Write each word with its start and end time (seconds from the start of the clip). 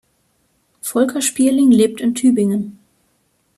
Volker 0.81 1.21
Spierling 1.21 1.69
lebt 1.69 2.01
in 2.01 2.15
Tübingen. 2.15 2.79